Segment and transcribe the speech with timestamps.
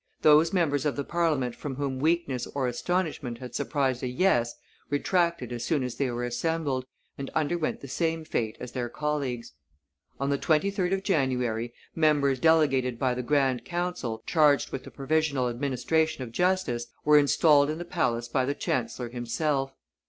[0.23, 4.55] Those members of the Parliament from whom weakness or astonishment had surprised a yes
[4.89, 6.87] retracted as soon as they were assembled,
[7.19, 9.53] and underwent the same fate as their colleagues.
[10.19, 15.47] On the 23d of January, members delegated by the grand council, charged with the provisional
[15.47, 19.71] administration of justice, were installed in the Palace by the chancellor himself.